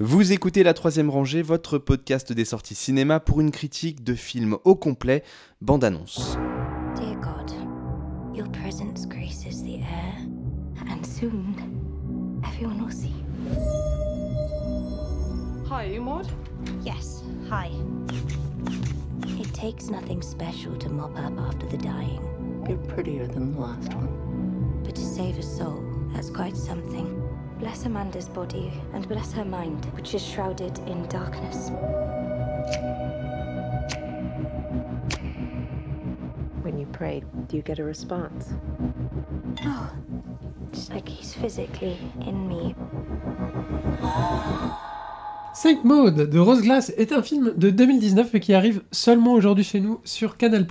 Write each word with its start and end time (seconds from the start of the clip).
Vous 0.00 0.32
écoutez 0.32 0.62
La 0.62 0.74
Troisième 0.74 1.10
Rangée, 1.10 1.42
votre 1.42 1.76
podcast 1.78 2.32
des 2.32 2.44
sorties 2.44 2.76
cinéma 2.76 3.18
pour 3.18 3.40
une 3.40 3.50
critique 3.50 4.04
de 4.04 4.14
film 4.14 4.56
au 4.64 4.76
complet, 4.76 5.24
bande-annonce. 5.60 6.36
Dear 6.94 7.16
God, 7.20 7.52
your 8.36 8.48
presence 8.52 9.06
graces 9.08 9.62
the 9.64 9.80
air, 9.80 10.14
and 10.88 11.04
soon 11.04 11.54
everyone 12.44 12.80
will 12.80 12.92
see. 12.92 13.12
Hi, 15.68 15.86
you 15.92 16.00
Maud? 16.00 16.26
Yes, 16.84 17.24
hi. 17.50 17.68
It 19.40 19.52
takes 19.52 19.90
nothing 19.90 20.22
special 20.22 20.76
to 20.78 20.88
mop 20.88 21.16
up 21.18 21.36
after 21.40 21.66
the 21.66 21.76
dying, 21.82 22.20
You're 22.68 22.78
prettier 22.94 23.26
than 23.26 23.54
the 23.54 23.60
last 23.60 23.92
one. 23.94 24.08
but 24.84 24.94
to 24.94 25.02
save 25.02 25.38
a 25.38 25.42
soul, 25.42 25.82
that's 26.14 26.30
quite 26.30 26.56
something. 26.56 27.20
Bless 27.58 27.86
Amanda's 27.86 28.28
body 28.28 28.70
and 28.94 29.08
bless 29.08 29.32
her 29.32 29.44
mind, 29.44 29.84
which 29.96 30.14
is 30.14 30.22
shrouded 30.22 30.78
in 30.86 31.04
darkness. 31.08 31.70
When 36.62 36.78
you 36.78 36.86
pray, 36.92 37.24
do 37.48 37.56
you 37.56 37.62
get 37.62 37.80
a 37.80 37.84
response? 37.84 38.54
Oh, 39.64 39.90
it's 40.72 40.88
like 40.90 41.08
he's 41.08 41.34
physically 41.34 41.96
in 42.20 42.48
me. 42.48 42.76
Saint 45.52 45.84
Maud 45.84 46.30
de 46.30 46.38
Rose 46.38 46.62
Glass 46.62 46.92
est 46.96 47.10
un 47.10 47.22
film 47.22 47.54
de 47.56 47.70
2019 47.70 48.32
mais 48.34 48.40
qui 48.40 48.54
arrive 48.54 48.82
seulement 48.92 49.32
aujourd'hui 49.32 49.64
chez 49.64 49.80
nous 49.80 50.00
sur 50.04 50.36
Canal+. 50.36 50.64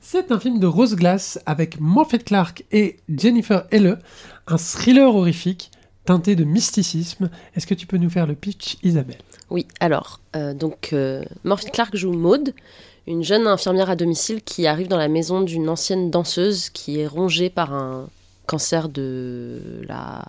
C'est 0.00 0.32
un 0.32 0.40
film 0.40 0.58
de 0.58 0.66
Rose 0.66 0.96
Glass 0.96 1.38
avec 1.46 1.78
Morphet 1.78 2.18
Clark 2.18 2.64
et 2.72 2.96
Jennifer 3.08 3.66
Helle, 3.70 4.00
un 4.48 4.56
thriller 4.56 5.14
horrifique 5.14 5.70
teinté 6.04 6.34
de 6.36 6.44
mysticisme. 6.44 7.30
Est-ce 7.56 7.66
que 7.66 7.74
tu 7.74 7.86
peux 7.86 7.96
nous 7.98 8.10
faire 8.10 8.26
le 8.26 8.34
pitch, 8.34 8.76
Isabelle? 8.82 9.18
Oui, 9.50 9.66
alors, 9.80 10.20
euh, 10.36 10.54
donc, 10.54 10.90
euh, 10.92 11.22
Morphy 11.44 11.70
Clark 11.70 11.94
joue 11.96 12.12
Maude, 12.12 12.54
une 13.06 13.22
jeune 13.22 13.46
infirmière 13.46 13.90
à 13.90 13.96
domicile 13.96 14.42
qui 14.42 14.66
arrive 14.66 14.88
dans 14.88 14.96
la 14.96 15.08
maison 15.08 15.40
d'une 15.42 15.68
ancienne 15.68 16.10
danseuse 16.10 16.70
qui 16.70 17.00
est 17.00 17.06
rongée 17.06 17.50
par 17.50 17.74
un 17.74 18.08
cancer 18.46 18.88
de 18.88 19.60
la 19.88 20.22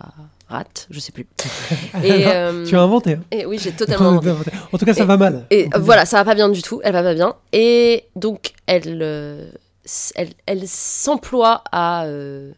rate, 0.48 0.86
je 0.90 1.00
sais 1.00 1.10
plus. 1.12 1.26
Et, 2.04 2.26
euh, 2.26 2.64
Tu 2.66 2.76
as 2.76 2.82
inventé. 2.82 3.14
hein 3.14 3.22
et 3.30 3.44
oui, 3.46 3.58
j'ai 3.60 3.72
totalement 3.72 4.10
inventé. 4.18 4.50
En 4.72 4.78
tout 4.78 4.84
cas, 4.84 4.94
ça 4.94 5.02
Et- 5.02 5.06
va 5.06 5.16
mal. 5.16 5.46
Et 5.50 5.68
voilà, 5.78 6.06
ça 6.06 6.18
va 6.18 6.24
pas 6.24 6.34
bien 6.34 6.48
du 6.48 6.62
tout, 6.62 6.80
elle 6.84 6.92
va 6.92 7.02
pas 7.02 7.14
bien. 7.14 7.34
Et 7.52 8.04
donc, 8.16 8.52
elle, 8.66 9.00
euh, 9.02 9.50
elle, 10.14 10.30
elle 10.46 10.68
s'emploie 10.68 11.62
à 11.72 12.04
euh, 12.06 12.52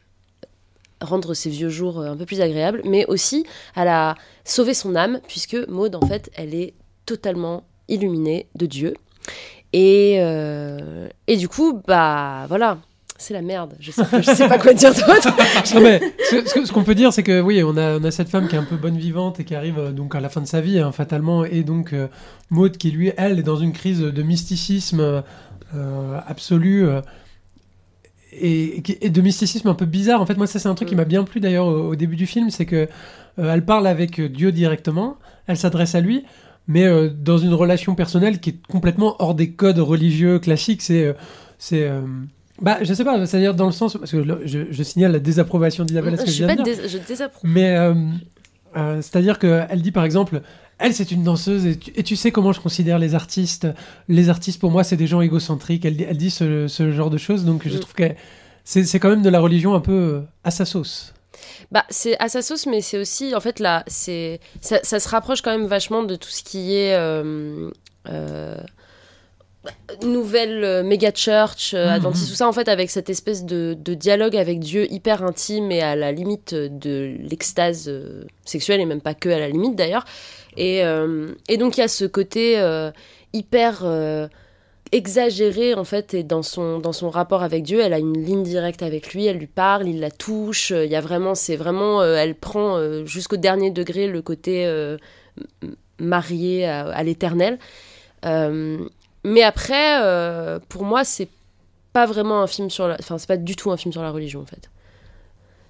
rendre 1.01 1.35
ses 1.35 1.51
vieux 1.51 1.69
jours 1.69 2.01
euh, 2.01 2.11
un 2.11 2.17
peu 2.17 2.27
plus 2.27 2.41
agréables, 2.41 2.83
mais 2.85 3.05
aussi 3.07 3.45
à 3.75 3.85
la 3.85 4.15
sauver 4.45 4.75
son 4.75 4.95
âme, 4.95 5.21
puisque 5.29 5.57
Maud, 5.69 5.95
en 5.95 6.07
fait, 6.07 6.31
elle 6.37 6.55
est 6.55 6.75
totalement 7.05 7.65
illuminée 7.89 8.49
de 8.55 8.67
Dieu. 8.67 8.95
Et, 9.73 10.17
euh, 10.21 11.09
et 11.27 11.37
du 11.37 11.49
coup, 11.49 11.81
bah 11.87 12.47
voilà, 12.49 12.79
c'est 13.19 13.35
la 13.35 13.43
merde. 13.43 13.75
Je 13.81 13.91
sais, 13.91 14.05
sais 14.23 14.49
pas 14.49 14.59
quoi 14.59 14.73
dire 14.73 14.93
d'autre. 14.95 15.33
Ce, 15.65 16.45
ce 16.47 16.65
ce 16.65 16.73
qu'on 16.73 16.85
peut 16.85 16.95
dire, 16.95 17.13
c'est 17.13 17.23
que 17.23 17.41
oui, 17.41 17.63
on 17.63 17.77
a, 17.77 17.99
on 17.99 18.05
a 18.05 18.11
cette 18.11 18.29
femme 18.29 18.49
qui 18.49 18.57
est 18.57 18.59
un 18.59 18.65
peu 18.65 18.77
bonne 18.77 18.97
vivante 18.97 19.41
et 19.41 19.45
qui 19.45 19.55
arrive 19.55 19.79
euh, 19.79 19.93
donc 19.93 20.15
à 20.15 20.21
la 20.21 20.29
fin 20.29 20.41
de 20.41 20.47
sa 20.47 20.61
vie, 20.61 20.79
hein, 20.81 20.93
fatalement, 20.93 21.45
et 21.45 21.63
donc 21.63 21.93
euh, 21.93 22.09
Maud 22.51 22.77
qui, 22.77 22.91
lui, 22.91 23.13
elle, 23.17 23.39
est 23.39 23.43
dans 23.45 23.57
une 23.57 23.73
crise 23.73 24.01
de 24.01 24.23
mysticisme 24.23 25.23
absolu. 26.27 26.87
Et, 28.41 29.11
de 29.11 29.21
mysticisme 29.21 29.69
un 29.69 29.75
peu 29.75 29.87
bizarre. 29.87 30.21
En 30.21 30.27
fait, 30.27 30.37
moi, 30.37 30.47
ça, 30.47 30.59
c'est 30.59 30.69
un 30.69 30.75
truc 30.75 30.89
qui 30.89 30.97
m'a 30.97 31.05
bien 31.05 31.25
plu 31.25 31.41
d'ailleurs 31.41 31.67
au, 31.67 31.89
au 31.91 31.97
début 31.97 32.17
du 32.17 32.27
film, 32.27 32.51
c'est 32.51 32.67
que 32.67 32.89
euh, 33.39 33.55
elle 33.55 33.65
parle 33.65 33.87
avec 33.87 34.21
Dieu 34.21 34.53
directement, 34.53 35.17
elle 35.47 35.57
s'adresse 35.57 35.95
à 35.95 36.01
lui, 36.01 36.25
mais 36.69 36.85
euh, 36.85 37.09
dans 37.09 37.39
une 37.39 37.55
relation 37.55 37.95
personnelle 37.95 38.41
qui 38.41 38.51
est 38.51 38.59
complètement 38.69 39.17
hors 39.19 39.35
des 39.35 39.51
codes 39.51 39.79
religieux 39.79 40.39
classiques. 40.39 40.83
C'est, 40.83 41.05
euh, 41.05 41.13
c'est, 41.59 41.87
euh, 41.89 42.01
bah, 42.61 42.79
je 42.83 42.93
sais 42.95 43.05
pas, 43.05 43.25
c'est-à-dire 43.27 43.55
dans 43.55 43.67
le 43.67 43.73
sens, 43.73 43.97
parce 43.97 44.11
que 44.11 44.25
je, 44.45 44.59
je 44.71 44.83
signale 44.83 45.13
la 45.13 45.19
désapprobation 45.19 45.85
d'Isabelle 45.85 46.15
à 46.15 46.17
ce 46.17 46.25
que 46.25 46.31
je 46.31 46.37
je 46.39 46.45
viens 46.45 46.57
de 46.57 46.63
dire. 46.63 46.77
dés- 46.77 46.89
je 46.89 46.99
désapprouve. 46.99 47.51
Mais 47.51 47.77
euh, 48.77 48.97
c'est-à-dire 49.03 49.39
qu'elle 49.39 49.81
dit 49.83 49.93
par 49.93 50.05
exemple, 50.05 50.43
elle 50.79 50.93
c'est 50.95 51.11
une 51.11 51.23
danseuse 51.25 51.65
et 51.67 51.77
tu, 51.79 51.93
et 51.97 52.03
tu 52.03 52.17
sais 52.17 52.31
comment 52.31 52.53
je 52.53 52.61
considère 52.61 52.99
les 52.99 53.15
artistes. 53.15 53.67
Les 54.09 54.29
artistes 54.29 54.61
pour 54.61 54.71
moi 54.71 54.85
c'est 54.85 54.97
des 54.97 55.07
gens 55.07 55.21
égocentriques. 55.21 55.85
Elle, 55.85 55.97
dit- 55.97 56.07
elle 56.09 56.19
dit 56.19 56.31
ce, 56.31 56.69
ce 56.69 56.93
genre 56.93 57.11
de 57.11 57.19
choses, 57.19 57.45
donc 57.45 57.63
je 57.67 57.77
Mm. 57.77 57.81
trouve 57.81 57.95
que 57.95 58.05
c'est 58.65 58.99
quand 58.99 59.09
même 59.11 59.23
de 59.23 59.31
la 59.31 59.41
religion 59.41 59.75
un 59.75 59.81
peu 59.81 59.93
euh, 59.93 60.21
à 60.45 60.51
sa 60.51 60.65
sauce. 60.65 61.13
Bah, 61.71 61.85
c'est 61.91 62.19
à 62.19 62.29
sa 62.29 62.43
sauce, 62.43 62.67
mais 62.67 62.81
c'est 62.81 62.99
aussi, 62.99 63.35
en 63.35 63.41
fait, 63.41 63.61
là, 63.61 63.85
c'est 63.87 64.41
ça, 64.61 64.79
ça 64.83 64.99
se 65.01 65.09
rapproche 65.09 65.43
quand 65.43 65.57
même 65.57 65.67
vachement 65.67 66.03
de 66.03 66.17
tout 66.17 66.29
ce 66.31 66.43
qui 66.43 66.75
est 66.75 66.95
euh, 66.95 67.71
euh, 68.09 68.57
nouvelle 70.03 70.65
euh, 70.65 70.83
méga 70.83 71.11
church, 71.13 71.75
euh. 71.75 71.89
Adventiste, 71.89 72.29
tout 72.31 72.35
ça, 72.37 72.49
en 72.49 72.53
fait, 72.53 72.69
avec 72.69 72.91
cette 72.91 73.11
espèce 73.11 73.45
de, 73.45 73.77
de 73.79 73.95
dialogue 73.95 74.37
avec 74.37 74.61
Dieu 74.61 74.91
hyper 74.93 75.23
intime 75.25 75.71
et 75.71 75.83
à 75.83 75.97
la 75.97 76.13
limite 76.13 76.55
de 76.55 77.17
l'extase 77.31 77.89
euh, 77.89 78.25
sexuelle, 78.45 78.81
et 78.81 78.87
même 78.87 79.01
pas 79.01 79.15
que 79.15 79.29
à 79.29 79.39
la 79.39 79.49
limite 79.49 79.77
d'ailleurs. 79.77 80.05
Et, 80.57 80.85
euh, 80.85 81.33
et 81.49 81.57
donc, 81.57 81.77
il 81.77 81.81
y 81.81 81.85
a 81.85 81.89
ce 81.89 82.05
côté 82.05 82.59
euh, 82.59 82.91
hyper. 83.33 83.81
euh, 83.85 84.29
exagéré 84.93 85.75
en 85.75 85.83
fait 85.83 86.15
et 86.15 86.23
dans 86.23 86.45
son 86.45 86.79
dans 86.79 86.93
son 86.93 87.11
rapport 87.11 87.43
avec 87.43 87.65
Dieu 87.65 87.81
elle 87.81 87.93
a 87.93 87.99
une 87.99 88.25
ligne 88.25 88.45
directe 88.45 88.85
avec 88.85 89.13
lui 89.15 89.27
elle 89.27 89.39
lui 89.39 89.49
parle 89.49 89.89
il 89.89 89.99
la 89.99 90.13
touche 90.13 90.71
euh, 90.71 90.85
il 90.85 90.93
y 90.93 90.95
a 90.95 91.01
vraiment 91.01 91.35
c'est 91.35 91.57
vraiment 91.57 92.03
euh, 92.03 92.15
elle 92.15 92.37
prend 92.37 92.77
euh, 92.77 93.05
jusqu'au 93.05 93.37
dernier 93.37 93.73
degré 93.73 94.07
le 94.07 94.23
côté 94.23 94.65
euh, 94.65 94.97
marié 95.99 96.67
à, 96.67 96.87
à 96.87 97.03
l'éternel 97.03 97.59
Euh, 98.25 98.79
mais 99.33 99.43
après 99.43 99.87
euh, 100.03 100.59
pour 100.69 100.83
moi 100.85 101.03
c'est 101.05 101.29
pas 101.93 102.07
vraiment 102.07 102.39
un 102.43 102.47
film 102.47 102.69
sur 102.71 102.87
la 102.89 102.97
enfin 103.01 103.17
c'est 103.19 103.29
pas 103.35 103.37
du 103.51 103.55
tout 103.57 103.71
un 103.71 103.77
film 103.77 103.93
sur 103.93 104.03
la 104.03 104.11
religion 104.17 104.41
en 104.41 104.47
fait 104.47 104.71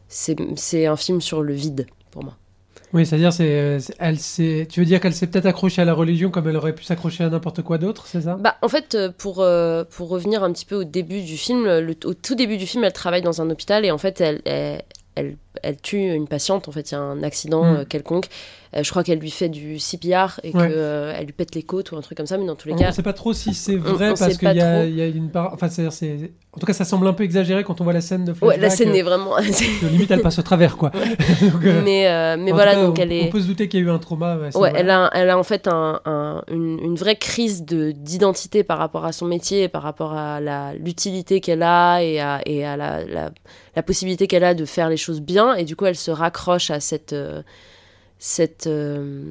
c'est 0.08 0.36
c'est 0.56 0.86
un 0.86 0.96
film 0.96 1.20
sur 1.20 1.42
le 1.42 1.52
vide 1.54 1.86
pour 2.10 2.22
moi 2.24 2.34
Oui, 2.92 3.04
c'est-à-dire 3.04 3.32
c'est 3.32 3.80
c'est- 3.80 3.96
elle 3.98 4.18
tu 4.68 4.80
veux 4.80 4.86
dire 4.86 5.00
qu'elle 5.00 5.12
s'est 5.14 5.26
peut-être 5.26 5.46
accrochée 5.46 5.82
à 5.82 5.84
la 5.84 5.94
religion 5.94 6.30
comme 6.30 6.48
elle 6.48 6.56
aurait 6.56 6.74
pu 6.74 6.84
s'accrocher 6.84 7.24
à 7.24 7.28
n'importe 7.28 7.62
quoi 7.62 7.78
d'autre, 7.78 8.06
c'est 8.06 8.22
ça? 8.22 8.34
Bah, 8.36 8.54
en 8.62 8.68
fait, 8.68 8.94
euh, 8.94 9.10
pour, 9.16 9.40
euh, 9.40 9.84
pour 9.84 10.08
revenir 10.08 10.44
un 10.44 10.52
petit 10.52 10.64
peu 10.64 10.76
au 10.76 10.84
début 10.84 11.22
du 11.22 11.36
film, 11.36 11.64
le, 11.64 11.94
au 12.04 12.14
tout 12.14 12.34
début 12.36 12.56
du 12.56 12.66
film, 12.66 12.84
elle 12.84 12.92
travaille 12.92 13.22
dans 13.22 13.40
un 13.42 13.50
hôpital 13.50 13.84
et 13.84 13.90
en 13.90 13.98
fait, 13.98 14.20
elle, 14.20 14.40
elle, 14.44 14.82
elle, 15.16 15.36
elle 15.64 15.80
tue 15.80 15.98
une 15.98 16.28
patiente. 16.28 16.68
En 16.68 16.72
fait, 16.72 16.90
il 16.90 16.94
y 16.94 16.96
a 16.96 17.00
un 17.00 17.22
accident 17.24 17.64
Mm. 17.64 17.76
euh, 17.76 17.84
quelconque. 17.84 18.28
Euh, 18.76 18.82
je 18.82 18.90
crois 18.90 19.02
qu'elle 19.02 19.18
lui 19.20 19.30
fait 19.30 19.48
du 19.48 19.78
CPR 19.78 20.38
et 20.42 20.54
Ouais. 20.54 20.68
qu'elle 20.68 21.24
lui 21.24 21.32
pète 21.32 21.54
les 21.54 21.62
côtes 21.62 21.92
ou 21.92 21.96
un 21.96 22.00
truc 22.02 22.16
comme 22.18 22.26
ça, 22.26 22.36
mais 22.36 22.46
dans 22.46 22.56
tous 22.56 22.68
les 22.68 22.74
On 22.74 22.78
cas. 22.78 22.88
ne 22.88 22.92
sait 22.92 23.02
pas 23.02 23.12
trop 23.14 23.32
si 23.32 23.54
c'est 23.54 23.76
on- 23.76 23.80
vrai 23.80 24.10
on 24.10 24.14
parce 24.14 24.36
qu'il 24.36 24.52
y, 24.52 24.60
a- 24.60 24.84
y 24.86 25.10
une 25.16 25.30
part. 25.30 25.50
Enfin, 25.54 25.68
c'est- 25.68 25.86
en 25.86 26.58
tout 26.58 26.66
cas, 26.66 26.72
ça 26.72 26.84
semble 26.84 27.06
un 27.06 27.12
peu 27.12 27.24
exagéré 27.24 27.64
quand 27.64 27.80
on 27.80 27.84
voit 27.84 27.92
la 27.92 28.00
scène 28.00 28.24
de 28.24 28.32
Ouais, 28.32 28.56
la 28.58 28.68
flashback, 28.70 28.72
scène 28.72 28.88
euh, 28.90 28.94
est 28.94 29.02
vraiment. 29.02 29.30
que 29.36 29.86
limite, 29.86 30.10
elle 30.10 30.20
passe 30.20 30.38
au 30.38 30.42
travers, 30.42 30.76
quoi. 30.76 30.90
Donc, 31.40 31.64
euh, 31.64 31.80
mais 31.84 32.06
euh, 32.08 32.36
mais 32.38 32.52
voilà, 32.52 32.74
cas, 32.74 32.84
donc 32.86 32.96
on, 32.98 33.02
elle 33.02 33.12
est. 33.12 33.22
on 33.28 33.30
peut 33.30 33.40
se 33.40 33.46
douter 33.46 33.68
qu'il 33.68 33.80
y 33.80 33.82
a 33.82 33.86
eu 33.86 33.90
un 33.90 33.98
trauma. 33.98 34.36
ouais, 34.36 34.54
Ouais, 34.56 34.72
elle 34.74 34.90
a, 34.90 35.10
elle 35.14 35.30
a 35.30 35.38
en 35.38 35.42
fait 35.42 35.68
un, 35.68 36.00
un- 36.04 36.42
une, 36.50 36.78
une 36.82 36.96
vraie 36.96 37.16
crise 37.16 37.64
de 37.64 37.92
d'identité 37.92 38.62
par 38.64 38.78
rapport 38.78 39.04
à 39.06 39.12
son 39.12 39.26
métier, 39.26 39.64
et 39.64 39.68
par 39.68 39.82
rapport 39.82 40.12
à 40.12 40.40
la 40.40 40.74
l'utilité 40.74 41.40
qu'elle 41.40 41.62
a 41.62 42.00
et 42.02 42.20
à, 42.20 42.40
et 42.46 42.64
à 42.64 42.76
la, 42.76 43.04
la, 43.04 43.30
la 43.74 43.82
possibilité 43.82 44.26
qu'elle 44.26 44.44
a 44.44 44.54
de 44.54 44.64
faire 44.64 44.88
les 44.88 44.96
choses 44.96 45.20
bien. 45.20 45.54
Et 45.54 45.64
du 45.64 45.76
coup, 45.76 45.86
elle 45.86 45.96
se 45.96 46.10
raccroche 46.10 46.70
à 46.70 46.80
cette, 46.80 47.12
euh, 47.12 47.42
cette, 48.18 48.66
euh, 48.66 49.30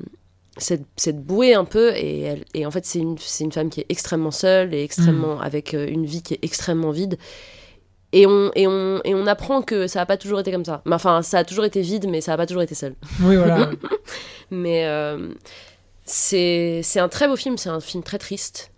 cette, 0.57 0.83
cette 0.95 1.21
bouée 1.23 1.53
un 1.53 1.65
peu. 1.65 1.93
Et, 1.95 2.21
elle, 2.21 2.45
et 2.53 2.65
en 2.65 2.71
fait, 2.71 2.85
c'est 2.85 2.99
une, 2.99 3.17
une 3.41 3.51
femme 3.51 3.69
qui 3.69 3.81
est 3.81 3.85
extrêmement 3.89 4.31
seule 4.31 4.73
et 4.73 4.83
extrêmement, 4.83 5.39
avec 5.41 5.73
euh, 5.73 5.87
une 5.87 6.05
vie 6.05 6.21
qui 6.21 6.33
est 6.35 6.39
extrêmement 6.43 6.91
vide. 6.91 7.17
Et 8.13 8.25
on, 8.27 8.49
et, 8.55 8.65
on, 8.67 9.01
et 9.03 9.13
on 9.13 9.27
apprend 9.27 9.61
que 9.61 9.87
ça 9.87 9.99
n'a 9.99 10.05
pas 10.05 10.15
toujours 10.15 10.39
été 10.39 10.51
comme 10.51 10.63
ça. 10.63 10.81
Enfin, 10.89 11.21
ça 11.21 11.39
a 11.39 11.43
toujours 11.43 11.65
été 11.65 11.81
vide, 11.81 12.07
mais 12.09 12.21
ça 12.21 12.31
n'a 12.31 12.37
pas 12.37 12.45
toujours 12.45 12.61
été 12.63 12.73
seul. 12.75 12.95
Oui, 13.21 13.35
voilà. 13.35 13.71
Mais 14.51 14.85
euh, 14.85 15.29
c'est 16.05 16.81
un 16.97 17.09
très 17.09 17.27
beau 17.27 17.35
film, 17.35 17.57
c'est 17.57 17.69
un 17.69 17.79
film 17.79 18.03
très 18.03 18.17
triste. 18.17 18.71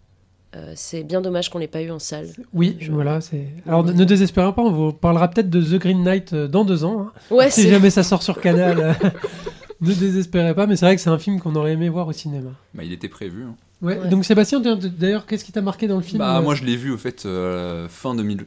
Euh, 0.55 0.71
c'est 0.75 1.03
bien 1.03 1.19
dommage 1.21 1.49
qu'on 1.49 1.59
l'ait 1.59 1.67
pas 1.67 1.81
eu 1.81 1.91
en 1.91 1.99
salle. 1.99 2.29
Oui, 2.53 2.77
Je- 2.79 2.91
voilà. 2.91 3.19
c'est. 3.21 3.47
Alors, 3.67 3.83
ne, 3.83 3.91
ne 3.91 4.03
désespérez 4.05 4.53
pas, 4.53 4.61
on 4.61 4.71
vous 4.71 4.93
parlera 4.93 5.27
peut-être 5.27 5.49
de 5.49 5.61
The 5.61 5.79
Green 5.79 6.03
Knight 6.03 6.33
dans 6.33 6.63
deux 6.63 6.83
ans. 6.85 7.01
hein. 7.01 7.11
Ouais, 7.29 7.51
si 7.51 7.69
jamais 7.69 7.89
ça 7.89 8.01
sort 8.01 8.23
sur 8.23 8.39
Canal, 8.39 8.95
ne 9.81 9.93
désespérez 9.93 10.53
pas. 10.55 10.67
Mais 10.67 10.75
c'est 10.75 10.85
vrai 10.85 10.95
que 10.95 11.01
c'est 11.01 11.09
un 11.09 11.19
film 11.19 11.39
qu'on 11.39 11.55
aurait 11.55 11.73
aimé 11.73 11.89
voir 11.89 12.07
au 12.07 12.13
cinéma. 12.13 12.49
Bah, 12.73 12.83
il 12.83 12.91
était 12.93 13.09
prévu. 13.09 13.43
hein. 13.43 13.55
Ouais. 13.81 13.97
Ouais. 13.99 14.09
Donc, 14.09 14.25
Sébastien, 14.25 14.59
d'ailleurs, 14.59 15.25
qu'est-ce 15.25 15.45
qui 15.45 15.51
t'a 15.51 15.61
marqué 15.61 15.87
dans 15.87 15.97
le 15.97 16.01
film 16.01 16.19
Bah, 16.19 16.37
euh 16.39 16.41
moi, 16.41 16.55
je 16.55 16.63
l'ai 16.63 16.75
vu 16.75 16.91
au 16.91 16.97
fait 16.97 17.25
euh, 17.25 17.87
fin 17.87 18.15
2000. 18.15 18.45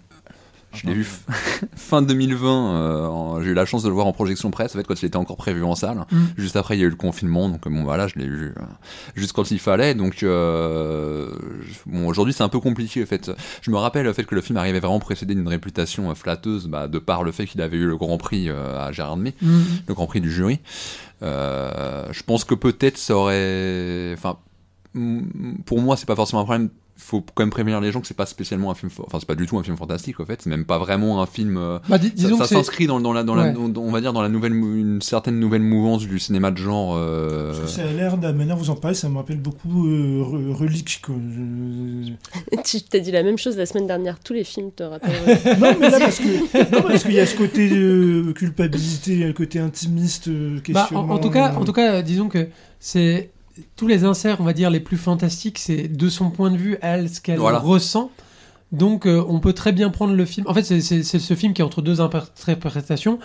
Je 0.73 0.87
l'ai 0.87 0.95
vu 0.95 1.05
fin 1.75 2.01
2020. 2.01 2.75
euh, 2.75 3.43
J'ai 3.43 3.51
eu 3.51 3.55
la 3.55 3.67
chance 3.67 3.83
de 3.83 3.89
le 3.89 3.95
voir 3.95 4.07
en 4.07 4.13
projection 4.13 4.51
presse, 4.51 4.75
en 4.75 4.79
fait, 4.79 4.85
quand 4.87 5.03
il 5.03 5.07
était 5.07 5.17
encore 5.17 5.37
prévu 5.37 5.65
en 5.65 5.75
salle. 5.75 6.07
Mm. 6.13 6.17
Juste 6.39 6.55
après, 6.57 6.77
il 6.77 6.81
y 6.81 6.85
a 6.85 6.87
eu 6.87 6.91
le 6.91 6.97
confinement, 6.97 7.49
donc 7.49 7.67
bon, 7.69 7.83
voilà, 7.83 8.07
je 8.07 8.15
l'ai 8.17 8.27
vu 8.29 8.55
euh, 8.57 8.63
juste 9.17 9.33
quand 9.33 9.51
il 9.51 9.59
fallait. 9.59 9.95
Donc, 9.95 10.23
euh, 10.23 11.29
bon, 11.87 12.07
aujourd'hui, 12.07 12.33
c'est 12.33 12.45
un 12.45 12.49
peu 12.49 12.61
compliqué, 12.61 13.03
en 13.03 13.07
fait. 13.07 13.31
Je 13.63 13.71
me 13.71 13.77
rappelle 13.77 14.05
le 14.05 14.13
fait 14.13 14.25
que 14.25 14.35
le 14.35 14.41
film 14.41 14.57
arrivait 14.59 14.81
vraiment 14.81 15.01
précédé 15.01 15.35
d'une 15.35 15.49
réputation 15.49 16.11
euh, 16.11 16.15
flatteuse, 16.15 16.69
bah, 16.69 16.87
de 16.87 16.99
par 17.01 17.25
le 17.25 17.33
fait 17.33 17.47
qu'il 17.47 17.61
avait 17.63 17.77
eu 17.77 17.87
le 17.87 17.97
Grand 17.97 18.17
Prix 18.19 18.49
euh, 18.49 18.79
à 18.81 18.93
Gérardmer, 18.93 19.35
Mhm. 19.43 19.65
le 19.89 19.95
Grand 19.95 20.07
Prix 20.07 20.21
du 20.21 20.31
jury. 20.31 20.61
Euh, 21.23 22.07
je 22.13 22.23
pense 22.23 22.45
que 22.45 22.55
peut-être 22.55 22.97
ça 22.97 23.17
aurait, 23.17 24.15
enfin, 24.17 24.39
mm, 24.95 25.63
pour 25.67 25.81
moi, 25.81 25.97
c'est 25.97 26.07
pas 26.07 26.17
forcément 26.17 26.43
un 26.43 26.45
problème. 26.45 26.71
Faut 27.01 27.23
quand 27.35 27.43
même 27.43 27.51
prévenir 27.51 27.81
les 27.81 27.91
gens 27.93 28.01
que 28.01 28.07
c'est 28.07 28.17
pas 28.17 28.27
spécialement 28.27 28.71
un 28.71 28.75
film, 28.75 28.91
enfin 29.05 29.19
c'est 29.19 29.27
pas 29.27 29.35
du 29.35 29.47
tout 29.47 29.59
un 29.59 29.63
film 29.63 29.77
fantastique 29.77 30.21
en 30.21 30.27
fait, 30.27 30.43
c'est 30.43 30.51
même 30.51 30.65
pas 30.67 30.79
vraiment 30.79 31.23
un 31.23 31.27
film. 31.27 31.57
euh, 31.57 31.79
Bah, 31.89 31.99
dis- 31.99 32.13
ça- 32.17 32.47
s'inscrit 32.47 32.87
dans, 32.87 33.01
dans 33.01 33.13
la, 33.13 33.23
dans 33.25 33.35
la, 33.35 33.45
Ouais. 33.45 33.53
dans- 33.53 33.69
dans- 33.69 33.81
on 33.81 33.91
va 33.91 34.01
dire 34.01 34.13
dans 34.13 34.23
la 34.23 34.29
nouvelle, 34.29 34.53
une 34.55 35.01
certaine 35.03 35.41
nouvelle 35.41 35.63
mouvance 35.63 36.07
du 36.07 36.19
cinéma 36.19 36.51
de 36.51 36.59
genre. 36.59 36.95
euh, 36.97 37.67
Ça 37.67 37.83
a 37.83 37.93
l'air, 37.93 38.17
de 38.19 38.23
la 38.25 38.33
manière 38.33 38.57
dont 38.57 38.63
vous 38.63 38.71
en 38.71 38.77
parlez, 38.77 38.95
ça 38.95 39.09
me 39.09 39.17
rappelle 39.17 39.39
beaucoup 39.41 39.89
euh, 39.89 40.23
Re- 40.23 40.53
Relique. 40.53 41.01
Quoi. 41.05 41.15
Je- 41.19 42.57
tu 42.65 42.83
t'as 42.83 42.99
dit 42.99 43.11
la 43.13 43.23
même 43.23 43.39
chose 43.39 43.57
la 43.57 43.67
semaine 43.67 43.87
dernière. 43.87 44.19
Tous 44.21 44.33
les 44.35 44.45
films 44.45 44.71
te 44.71 44.83
rappellent. 44.83 45.11
Non, 45.61 45.75
mais 45.81 45.91
là, 45.91 45.99
parce 45.99 46.19
que 46.19 46.75
non, 46.77 46.83
parce 46.83 47.03
qu'il 47.03 47.13
y 47.15 47.21
a 47.21 47.27
ce 47.27 47.37
côté 47.37 47.71
euh, 47.73 48.33
culpabilité, 48.35 49.13
il 49.13 49.19
y 49.21 49.25
a 49.25 49.27
le 49.27 49.33
côté 49.33 49.59
intimiste, 49.59 50.29
euh, 50.29 50.59
Bah, 50.69 50.89
en, 50.95 51.09
en 51.11 51.19
tout 51.19 51.31
cas, 51.31 51.55
en 51.55 51.65
tout 51.65 51.73
cas, 51.73 52.03
disons 52.03 52.29
que 52.29 52.49
c'est 52.79 53.31
tous 53.77 53.87
les 53.87 54.05
inserts, 54.05 54.41
on 54.41 54.45
va 54.45 54.53
dire 54.53 54.71
les 54.71 54.81
plus 54.81 54.97
fantastiques, 54.97 55.59
c'est 55.59 55.89
de 55.89 56.09
son 56.09 56.31
point 56.31 56.51
de 56.51 56.57
vue, 56.57 56.77
elle, 56.83 57.09
ce 57.09 57.21
qu'elle 57.21 57.39
Voilà. 57.39 57.59
ressent. 57.59 58.11
Donc, 58.73 59.05
euh, 59.05 59.25
on 59.29 59.41
peut 59.41 59.53
très 59.53 59.73
bien 59.73 59.91
prendre 59.91 60.15
le 60.15 60.25
film. 60.25 60.47
En 60.49 60.55
fait, 60.55 60.63
c'est- 60.63 61.03
ce 61.03 61.35
film 61.35 61.53
qui 61.55 61.61
est 61.61 61.65
entre 61.65 61.83
deux 61.83 62.01
interprétations, 62.01 63.19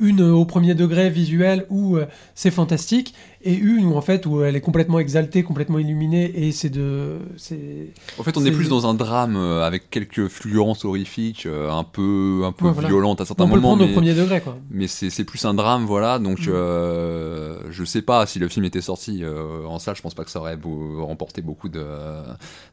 une 0.00 0.20
euh, 0.22 0.32
au 0.32 0.44
premier 0.44 0.74
degré 0.76 1.10
visuel 1.10 1.66
où 1.70 1.96
euh, 1.96 2.06
c'est 2.36 2.52
fantastique, 2.52 3.12
et 3.44 3.54
une 3.54 3.86
où 3.86 3.96
en 3.96 4.00
fait 4.00 4.26
où 4.26 4.42
elle 4.42 4.56
est 4.56 4.60
complètement 4.60 4.98
exaltée, 4.98 5.42
complètement 5.42 5.78
illuminée, 5.78 6.30
et 6.46 6.52
c'est 6.52 6.70
de, 6.70 7.18
c'est 7.36 7.88
En 8.18 8.22
fait, 8.22 8.36
on 8.36 8.44
est, 8.44 8.50
plus 8.50 8.68
dans 8.68 8.86
un 8.86 8.94
drame 8.94 9.36
euh, 9.36 9.64
avec 9.66 9.90
quelques 9.90 10.28
fulgurances 10.28 10.84
horrifiques, 10.84 11.46
euh, 11.46 11.70
un 11.70 11.84
peu, 11.84 12.42
un 12.44 12.52
peu 12.52 12.66
Ouais, 12.66 12.72
voilà. 12.72 12.88
violentes 12.88 13.20
à 13.20 13.24
certains 13.24 13.44
on 13.44 13.48
peut 13.48 13.54
le 13.56 13.60
moments. 13.60 13.76
prendre 13.76 13.84
au 13.84 13.88
mais- 13.88 13.92
premier 13.94 14.14
degré, 14.14 14.40
quoi. 14.40 14.56
mais 14.70 14.86
c'est 14.86 15.24
plus 15.24 15.44
un 15.44 15.54
drame 15.54 15.84
voilà 15.86 16.18
donc 16.18 16.40
Mm. 16.46 16.50
euh, 16.50 17.56
je 17.70 17.84
sais 17.84 18.02
pas 18.02 18.26
si 18.26 18.38
le 18.38 18.48
film 18.48 18.64
était 18.64 18.80
sorti 18.80 19.20
euh, 19.22 19.64
en 19.66 19.78
salle 19.78 19.96
je 19.96 20.02
pense 20.02 20.14
pas 20.14 20.24
que 20.24 20.30
ça 20.30 20.40
aurait 20.40 20.56
beau- 20.56 21.04
remporté 21.04 21.42
beaucoup 21.42 21.68
de, 21.68 21.84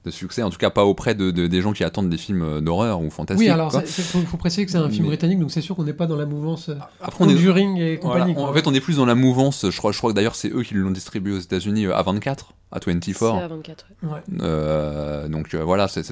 de 0.05 0.11
succès 0.11 0.43
en 0.43 0.49
tout 0.49 0.57
cas 0.57 0.69
pas 0.69 0.85
auprès 0.85 1.15
de, 1.15 1.31
de- 1.31 1.47
des 1.47 1.61
gens 1.61 1.73
qui 1.73 1.83
attendent 1.83 2.09
des 2.09 2.17
films 2.17 2.61
d'horreur 2.61 3.01
ou 3.01 3.09
fantastiques 3.09 3.47
Oui, 3.47 3.51
alors 3.53 3.71
il 3.73 4.03
faut, 4.03 4.19
faut 4.19 4.37
préciser 4.37 4.65
que 4.65 4.71
c'est 4.71 4.77
un 4.77 4.89
film 4.89 5.03
Mais- 5.03 5.09
britannique, 5.09 5.39
donc 5.39 5.51
c'est 5.51 5.61
sûr 5.61 5.75
qu'on 5.75 5.83
n'est 5.83 5.93
pas 5.93 6.07
dans 6.07 6.15
la 6.15 6.25
mouvance 6.25 6.69
après 7.01 7.23
on 7.25 7.29
est 7.29 7.33
et 7.93 7.97
compagnie. 7.99 8.33
quoi. 8.33 8.49
en 8.49 8.53
fait 8.53 8.67
on 8.67 8.73
est 8.73 8.79
plus 8.81 8.97
dans 8.97 9.05
la 9.05 9.15
mouvance 9.15 9.65
je 9.69 9.77
crois, 9.77 9.91
je 9.91 9.97
crois 9.97 10.11
que 10.11 10.15
d'ailleurs 10.15 10.35
c'est 10.35 10.49
eux 10.51 10.58
qui 10.63 10.73
l'ont 10.73 10.91
distribué 10.91 11.33
aux 11.33 11.39
États-Unis 11.39 11.85
euh, 11.85 11.95
à 11.95 12.03
24 12.03 12.53
à 12.71 12.79
24 12.79 13.17
C'est 13.17 13.25
à 13.25 13.47
24. 13.47 13.85
ouais. 14.03 14.09
Ouais. 14.09 14.19
Euh, 14.41 15.27
donc 15.27 15.53
euh, 15.53 15.63
voilà 15.63 15.87
c'est 15.87 16.03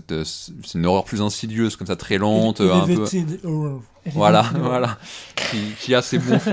une 0.75 0.86
horreur 0.86 1.04
plus 1.04 1.21
insidieuse 1.21 1.75
comme 1.75 1.88
ça 1.88 1.95
très 1.95 2.18
lente 2.18 2.59
ele- 2.62 2.71
un 2.71 2.86
peu 2.88 3.04
horror. 3.48 3.81
voilà 4.13 4.45
voilà 4.59 4.98
qui, 5.36 5.57
qui 5.80 5.94
a 5.95 6.01
ses 6.01 6.18
bons 6.19 6.39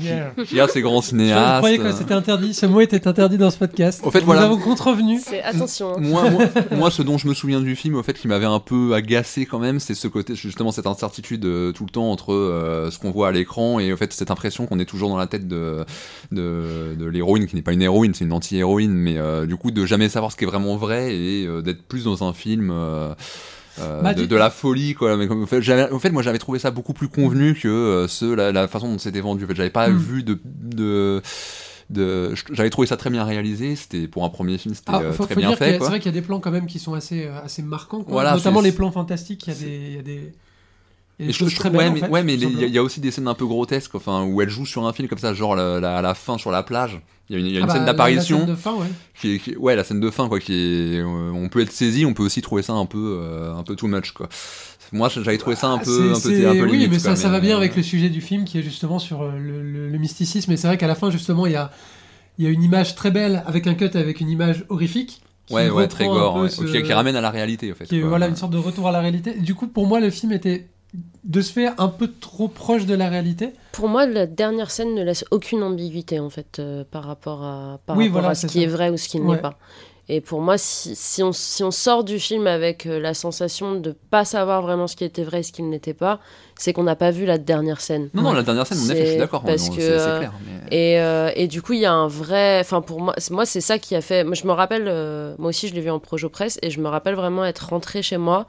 Yeah. 0.00 0.32
qui 0.46 0.60
a 0.60 0.68
ses 0.68 0.80
grands 0.80 1.00
Je 1.00 1.08
cinéastes 1.08 1.56
croyais 1.58 1.76
que 1.78 1.90
c'était 1.90 2.14
interdit. 2.14 2.54
Ce 2.54 2.66
mot 2.66 2.80
était 2.80 3.08
interdit 3.08 3.36
dans 3.36 3.50
ce 3.50 3.58
podcast. 3.58 4.00
Au 4.04 4.12
fait, 4.12 4.20
Nous 4.20 4.26
voilà. 4.26 4.42
avons 4.44 4.56
contrevenu. 4.56 5.18
C'est 5.20 5.42
attention. 5.42 5.94
hein. 5.96 6.00
moi, 6.00 6.30
moi, 6.30 6.44
moi, 6.76 6.90
ce 6.92 7.02
dont 7.02 7.18
je 7.18 7.26
me 7.26 7.34
souviens 7.34 7.60
du 7.60 7.74
film, 7.74 7.96
au 7.96 8.02
fait, 8.04 8.12
qui 8.14 8.28
m'avait 8.28 8.46
un 8.46 8.60
peu 8.60 8.94
agacé 8.94 9.44
quand 9.44 9.58
même, 9.58 9.80
c'est 9.80 9.94
ce 9.96 10.06
côté, 10.06 10.36
justement, 10.36 10.70
cette 10.70 10.86
incertitude 10.86 11.44
euh, 11.46 11.72
tout 11.72 11.82
le 11.84 11.90
temps 11.90 12.12
entre 12.12 12.32
euh, 12.32 12.92
ce 12.92 13.00
qu'on 13.00 13.10
voit 13.10 13.26
à 13.26 13.32
l'écran 13.32 13.80
et 13.80 13.92
au 13.92 13.96
fait 13.96 14.12
cette 14.12 14.30
impression 14.30 14.66
qu'on 14.66 14.78
est 14.78 14.84
toujours 14.84 15.08
dans 15.08 15.16
la 15.16 15.26
tête 15.26 15.48
de 15.48 15.84
de, 16.30 16.94
de 16.96 17.06
l'héroïne, 17.06 17.48
qui 17.48 17.56
n'est 17.56 17.62
pas 17.62 17.72
une 17.72 17.82
héroïne, 17.82 18.14
c'est 18.14 18.24
une 18.24 18.32
anti-héroïne, 18.32 18.92
mais 18.92 19.16
euh, 19.42 19.46
du 19.46 19.56
coup 19.56 19.70
de 19.70 19.84
jamais 19.86 20.08
savoir 20.08 20.30
ce 20.32 20.36
qui 20.36 20.44
est 20.44 20.46
vraiment 20.46 20.76
vrai 20.76 21.14
et 21.14 21.46
euh, 21.46 21.62
d'être 21.62 21.82
plus 21.82 22.04
dans 22.04 22.22
un 22.28 22.32
film. 22.32 22.70
euh, 22.72 23.14
Bah, 24.02 24.12
de, 24.14 24.34
la 24.36 24.50
folie 24.50 24.94
quoi 24.94 25.16
mais 25.16 25.28
comme, 25.28 25.44
en 25.44 25.46
fait, 25.46 25.62
j'avais- 25.62 25.92
en 25.92 26.00
fait 26.00 26.10
moi 26.10 26.22
j'avais 26.22 26.38
trouvé 26.40 26.58
ça 26.58 26.72
beaucoup 26.72 26.92
plus 26.94 27.06
convenu 27.08 27.54
que 27.54 28.06
ce 28.08 28.24
la, 28.34 28.50
la 28.50 28.66
façon 28.66 28.88
dont 28.90 28.98
c'était 28.98 29.20
vendu 29.20 29.44
en 29.44 29.46
fait 29.46 29.54
j'avais 29.54 29.70
pas 29.70 29.88
Mm. 29.88 29.96
vu 29.96 30.22
de, 30.24 30.40
de 30.74 31.22
j'avais 32.52 32.70
trouvé 32.70 32.86
ça 32.86 32.96
très 32.96 33.08
bien 33.08 33.24
réalisé 33.24 33.74
c'était 33.76 34.08
pour 34.08 34.24
un 34.24 34.28
premier 34.28 34.58
film 34.58 34.74
c'était 34.74 34.90
Ah, 34.92 35.00
euh, 35.02 35.12
très 35.12 35.34
bien 35.36 35.54
fait 35.56 35.72
c'est 35.72 35.78
vrai 35.78 36.00
qu'il 36.00 36.12
y 36.12 36.16
a 36.16 36.20
des 36.20 36.26
plans 36.26 36.40
quand 36.40 36.50
même 36.50 36.66
qui 36.66 36.78
sont 36.78 36.94
assez, 36.94 37.26
assez 37.44 37.62
marquants. 37.62 38.02
quoi. 38.02 38.12
Voilà, 38.12 38.34
Notamment 38.34 38.60
les 38.60 38.72
plans 38.72 38.90
fantastiques. 38.90 39.46
Il 39.46 39.52
y 39.52 39.56
a 39.56 39.58
des, 39.60 39.76
il 39.90 39.94
y 39.94 39.98
a 39.98 40.02
des, 40.02 40.32
il 41.18 41.22
y 41.22 41.24
a 41.24 41.26
des 41.26 41.30
Et 41.30 41.32
je- 41.32 41.38
choses 41.38 41.50
je- 41.50 41.56
très 41.56 41.70
ouais, 41.70 41.78
belles. 41.78 41.88
en 41.88 41.92
mais, 41.94 42.00
fait, 42.00 42.08
ouais, 42.08 42.22
mais 42.22 42.34
il 42.34 42.60
y, 42.60 42.64
a- 42.64 42.66
y 42.68 42.78
aussi 42.78 43.00
des 43.00 43.10
scènes 43.10 43.28
un 43.28 43.34
peu 43.34 43.46
grotesques, 43.46 43.94
enfin, 43.94 44.24
où 44.24 44.40
elle 44.40 44.48
joue 44.50 44.66
sur 44.66 44.86
un 44.86 44.92
film 44.92 45.08
comme 45.08 45.18
ça, 45.18 45.34
genre 45.34 45.56
la- 45.56 45.80
la- 45.80 45.96
à 45.98 46.02
la 46.02 46.14
fin 46.14 46.38
sur 46.38 46.50
la 46.50 46.62
plage. 46.62 47.00
Il 47.30 47.34
y 47.34 47.36
a 47.36 47.40
une, 47.40 47.46
il 47.46 47.52
y 47.52 47.56
a 47.56 47.58
une 47.58 47.64
Ah 47.64 47.66
bah, 47.66 47.72
scène 47.74 47.80
la- 47.82 47.86
la 47.88 47.92
d'apparition, 47.92 48.38
scène 48.38 48.46
de 48.48 48.54
fin, 48.54 48.74
ouais. 48.74 48.86
qui, 49.20 49.34
est- 49.34 49.38
qui 49.38 49.50
est- 49.50 49.56
ouais, 49.56 49.76
la 49.76 49.84
scène 49.84 50.00
de 50.00 50.10
fin, 50.10 50.28
quoi, 50.28 50.40
qui 50.40 50.52
est, 50.54 50.98
euh, 51.00 51.30
on 51.34 51.48
peut 51.48 51.60
être 51.60 51.72
saisi, 51.72 52.06
on 52.06 52.14
peut 52.14 52.22
aussi 52.22 52.40
trouver 52.40 52.62
ça 52.62 52.72
un 52.72 52.86
peu, 52.86 53.18
euh, 53.20 53.54
un 53.54 53.62
peu 53.64 53.74
too 53.76 53.86
much, 53.88 54.12
quoi. 54.12 54.28
Moi, 54.92 55.10
j'avais 55.10 55.36
trouvé 55.36 55.54
ça 55.56 55.66
un 55.66 55.76
Ah, 55.78 55.84
peu, 55.84 56.12
un 56.16 56.20
peu, 56.20 56.48
un 56.48 56.52
peu 56.54 56.70
oui, 56.70 56.78
mais 56.78 56.88
quoi, 56.88 56.98
ça, 57.00 57.16
ça 57.16 57.28
va 57.28 57.40
bien 57.40 57.54
euh, 57.56 57.58
avec 57.58 57.76
le 57.76 57.82
sujet 57.82 58.08
du 58.08 58.22
film 58.22 58.44
qui 58.44 58.58
est 58.58 58.62
justement 58.62 58.98
sur 58.98 59.20
euh, 59.22 59.32
le, 59.38 59.62
le- 59.62 59.88
le 59.90 59.98
mysticisme. 59.98 60.50
Et 60.52 60.56
c'est 60.56 60.66
vrai 60.66 60.78
qu'à 60.78 60.86
la 60.86 60.94
fin, 60.94 61.10
justement, 61.10 61.44
il 61.44 61.52
y 61.52 61.56
a, 61.56 61.70
y 62.38 62.46
a 62.46 62.48
une 62.48 62.62
image 62.62 62.94
très 62.94 63.10
belle 63.10 63.42
avec 63.46 63.66
un 63.66 63.74
cut 63.74 63.90
avec 63.94 64.20
une 64.22 64.30
image 64.30 64.64
horrifique. 64.70 65.20
Ouais, 65.50 65.68
ouais, 65.68 65.88
très 65.88 66.06
gore, 66.06 66.34
peu 66.36 66.40
ouais, 66.42 66.48
ce- 66.48 66.62
qui, 66.62 66.82
qui 66.82 66.92
ramène 66.94 67.16
à 67.16 67.20
la 67.20 67.30
réalité, 67.30 67.70
en 67.70 67.74
fait. 67.74 67.84
qui 67.86 67.98
est 67.98 68.02
voilà 68.02 68.28
une 68.28 68.36
sorte 68.36 68.52
de 68.52 68.58
retour 68.58 68.88
à 68.88 68.92
la 68.92 69.00
réalité. 69.00 69.34
Du 69.34 69.54
coup, 69.54 69.66
pour 69.66 69.86
moi, 69.86 70.00
le 70.00 70.08
film 70.10 70.32
était 70.32 70.68
de 71.24 71.40
se 71.42 71.52
faire 71.52 71.74
un 71.78 71.88
peu 71.88 72.08
trop 72.20 72.48
proche 72.48 72.86
de 72.86 72.94
la 72.94 73.08
réalité. 73.08 73.52
Pour 73.72 73.88
moi, 73.88 74.06
la 74.06 74.26
dernière 74.26 74.70
scène 74.70 74.94
ne 74.94 75.02
laisse 75.02 75.24
aucune 75.30 75.62
ambiguïté 75.62 76.18
en 76.18 76.30
fait 76.30 76.58
euh, 76.58 76.84
par 76.90 77.04
rapport 77.04 77.42
à, 77.44 77.80
par 77.84 77.96
Oui, 77.96 78.04
rapport 78.06 78.20
voilà, 78.20 78.28
à 78.30 78.34
ce 78.34 78.46
qui 78.46 78.58
ça. 78.60 78.64
est 78.64 78.66
vrai 78.66 78.88
ou 78.90 78.96
ce 78.96 79.08
qui 79.08 79.20
Ouais. 79.20 79.36
n'est 79.36 79.40
pas. 79.42 79.58
Et 80.10 80.22
pour 80.22 80.40
moi, 80.40 80.56
si, 80.56 80.96
si 80.96 81.22
on, 81.22 81.32
si 81.32 81.62
on 81.62 81.70
sort 81.70 82.02
du 82.02 82.18
film 82.18 82.46
avec 82.46 82.86
euh, 82.86 82.98
la 82.98 83.12
sensation 83.12 83.74
de 83.74 83.92
pas 83.92 84.24
savoir 84.24 84.62
vraiment 84.62 84.86
ce 84.86 84.96
qui 84.96 85.04
était 85.04 85.22
vrai 85.22 85.40
et 85.40 85.42
ce 85.42 85.52
qui 85.52 85.62
n'était 85.62 85.92
pas, 85.92 86.18
c'est 86.56 86.72
qu'on 86.72 86.84
n'a 86.84 86.96
pas 86.96 87.10
vu 87.10 87.26
la 87.26 87.36
dernière 87.36 87.82
scène. 87.82 88.08
Non, 88.14 88.22
non, 88.22 88.32
la 88.32 88.42
dernière 88.42 88.66
scène, 88.66 88.78
en 88.78 88.84
effet, 88.90 89.04
je 89.04 89.10
suis 89.10 89.18
d'accord, 89.18 89.42
parce 89.44 89.68
on- 89.68 89.74
que, 89.74 89.82
c'est 89.82 89.86
c'est 89.98 90.08
euh, 90.08 90.18
clair. 90.20 90.32
mais- 90.70 90.74
Et, 90.94 90.98
euh, 90.98 91.30
et 91.36 91.46
du 91.46 91.60
coup, 91.60 91.74
il 91.74 91.80
y 91.80 91.84
a 91.84 91.92
un 91.92 92.08
vrai. 92.08 92.58
Enfin, 92.60 92.80
pour 92.80 93.02
moi, 93.02 93.12
c'est- 93.18 93.34
moi 93.34 93.44
c'est 93.44 93.60
ça 93.60 93.78
qui 93.78 93.94
a 93.94 94.00
fait. 94.00 94.24
Moi, 94.24 94.32
je 94.34 94.46
me 94.46 94.52
rappelle, 94.52 94.86
euh, 94.88 95.34
moi 95.38 95.50
aussi, 95.50 95.68
je 95.68 95.74
l'ai 95.74 95.82
vu 95.82 95.90
en 95.90 95.98
projo 95.98 96.30
presse, 96.30 96.58
et 96.62 96.70
je 96.70 96.80
me 96.80 96.88
rappelle 96.88 97.14
vraiment 97.14 97.44
être 97.44 97.68
rentrée 97.68 98.00
chez 98.00 98.16
moi 98.16 98.46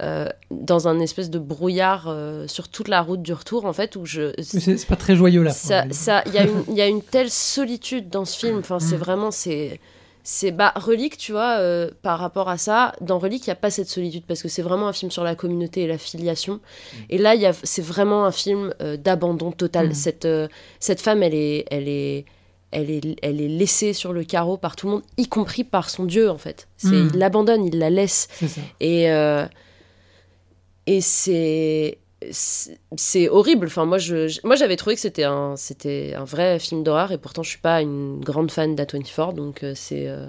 euh, 0.00 0.26
dans 0.50 0.88
un 0.88 0.98
espèce 1.00 1.28
de 1.30 1.38
brouillard 1.38 2.06
euh, 2.08 2.46
sur 2.48 2.68
toute 2.68 2.88
la 2.88 3.02
route 3.02 3.22
du 3.22 3.32
retour, 3.32 3.64
en 3.66 3.72
fait, 3.72 3.96
où 3.96 4.06
je. 4.06 4.32
C'est 4.42 4.86
pas 4.86 4.96
très 4.96 5.14
joyeux 5.16 5.42
là. 5.42 5.50
Ça, 5.52 5.84
ça, 5.90 6.22
il 6.26 6.32
y 6.32 6.38
a 6.38 6.44
une, 6.44 6.74
y 6.76 6.80
a 6.80 6.86
une 6.86 7.02
telle 7.02 7.30
solitude 7.30 8.08
dans 8.08 8.24
ce 8.24 8.38
film. 8.38 8.58
Enfin, 8.58 8.78
c'est 8.80 8.96
Mm. 8.96 9.00
vraiment, 9.00 9.30
c'est, 9.30 9.80
c'est 10.24 10.52
bah 10.52 10.72
Relique, 10.76 11.16
tu 11.18 11.32
vois, 11.32 11.58
euh, 11.58 11.90
par 12.02 12.18
rapport 12.18 12.48
à 12.48 12.56
ça. 12.58 12.92
Dans 13.00 13.18
Relique, 13.18 13.44
il 13.46 13.48
y 13.48 13.52
a 13.52 13.56
pas 13.56 13.70
cette 13.70 13.88
solitude 13.88 14.24
parce 14.26 14.42
que 14.42 14.48
c'est 14.48 14.62
vraiment 14.62 14.88
un 14.88 14.92
film 14.92 15.10
sur 15.10 15.24
la 15.24 15.34
communauté 15.34 15.82
et 15.82 15.86
la 15.86 15.98
filiation. 15.98 16.60
Et 17.10 17.18
là, 17.18 17.34
c'est 17.62 17.82
vraiment 17.82 18.24
un 18.24 18.32
film 18.32 18.72
d'abandon 19.02 19.50
total. 19.52 19.88
Mm. 19.90 19.94
Cette, 19.94 20.28
cette 20.78 21.00
femme, 21.00 21.22
elle 21.22 21.34
est, 21.34 21.64
elle 21.70 21.88
est, 21.88 22.24
elle 22.70 22.90
est, 22.90 23.16
elle 23.22 23.40
est 23.40 23.48
laissée 23.48 23.92
sur 23.92 24.12
le 24.12 24.22
carreau 24.24 24.56
par 24.56 24.76
tout 24.76 24.86
le 24.86 24.92
monde, 24.92 25.02
y 25.18 25.26
compris 25.26 25.64
par 25.64 25.90
son 25.90 26.04
dieu 26.04 26.30
en 26.30 26.38
fait. 26.38 26.68
C'est, 26.76 26.88
Mm. 26.88 27.10
il 27.14 27.18
l'abandonne, 27.18 27.64
il 27.66 27.78
la 27.78 27.90
laisse. 27.90 28.28
Et, 28.80 29.10
euh, 29.10 29.44
et 30.90 31.00
c'est, 31.00 31.98
c'est 32.32 33.28
horrible. 33.28 33.68
Enfin, 33.68 33.84
moi, 33.84 33.98
moi, 34.42 34.56
j'avais 34.56 34.76
trouvé 34.76 34.96
que 34.96 35.00
c'était 35.00 35.22
un, 35.22 35.54
c'était 35.56 36.14
un 36.16 36.24
vrai 36.24 36.58
film 36.58 36.82
d'horreur, 36.82 37.12
et 37.12 37.18
pourtant, 37.18 37.44
je 37.44 37.50
suis 37.50 37.60
pas 37.60 37.80
une 37.80 38.20
grande 38.20 38.50
fan 38.50 38.74
d'A24, 38.74 39.34
donc 39.34 39.62
euh, 39.62 39.72
c'est, 39.76 40.08
euh, 40.08 40.26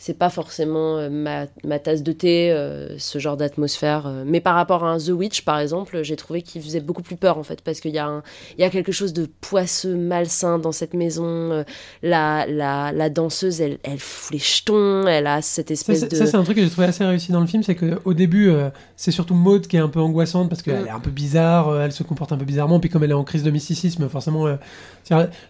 c'est 0.00 0.16
pas 0.16 0.30
forcément 0.30 0.96
euh, 0.98 1.10
ma, 1.10 1.46
ma 1.64 1.78
tasse 1.80 2.02
de 2.04 2.12
thé, 2.12 2.52
euh, 2.52 2.96
ce 2.98 3.18
genre 3.18 3.36
d'atmosphère. 3.36 4.06
euh. 4.06 4.22
Mais 4.24 4.40
par 4.40 4.54
rapport 4.54 4.84
à 4.84 4.90
un 4.92 4.98
The 4.98 5.08
Witch, 5.08 5.42
par 5.42 5.58
exemple, 5.58 6.02
j'ai 6.04 6.14
trouvé 6.14 6.42
qu'il 6.42 6.62
faisait 6.62 6.80
beaucoup 6.80 7.02
plus 7.02 7.16
peur, 7.16 7.36
en 7.36 7.42
fait, 7.42 7.60
parce 7.62 7.80
qu'il 7.80 7.90
y 7.90 7.98
a, 7.98 8.06
un, 8.06 8.22
y 8.58 8.62
a 8.64 8.70
quelque 8.70 8.92
chose 8.92 9.12
de 9.12 9.28
poisseux, 9.40 9.96
malsain 9.96 10.58
dans 10.60 10.70
cette 10.72 10.94
maison. 10.94 11.64
La, 12.02 12.46
la, 12.46 12.92
la 12.92 13.10
danseuse, 13.10 13.60
elle, 13.60 13.78
elle 13.82 13.98
fout 13.98 14.32
les 14.32 14.38
jetons, 14.38 15.06
elle 15.08 15.26
a 15.26 15.42
cette 15.42 15.68
Ça, 15.68 15.74
espèce 15.74 16.00
c'est 16.00 16.10
de... 16.12 16.16
ça, 16.16 16.26
c'est 16.26 16.36
un 16.36 16.44
truc 16.44 16.56
que 16.58 16.62
j'ai 16.62 16.70
trouvé 16.70 16.86
assez 16.86 17.04
réussi 17.04 17.32
dans 17.32 17.40
le 17.40 17.46
film, 17.48 17.62
c'est 17.64 17.74
qu'au 17.74 18.14
début, 18.14 18.50
euh, 18.50 18.70
c'est 18.96 19.10
surtout 19.10 19.34
Maud 19.34 19.66
qui 19.66 19.76
est 19.76 19.80
un 19.80 19.88
peu 19.88 20.00
angoissante 20.00 20.48
parce 20.48 20.62
qu'elle 20.62 20.82
Mm. 20.84 20.86
est 20.86 20.90
un 20.90 21.00
peu 21.00 21.10
bizarre, 21.10 21.80
elle 21.82 21.90
se 21.92 22.04
comporte 22.04 22.30
un 22.30 22.36
peu 22.36 22.44
bizarrement, 22.44 22.78
puis 22.78 22.88
comme 22.88 23.02
elle 23.02 23.10
est 23.10 23.14
en 23.14 23.24
crise 23.24 23.42
de 23.42 23.50
mysticisme, 23.50 24.08
forcément, 24.08 24.46
euh, 24.46 24.54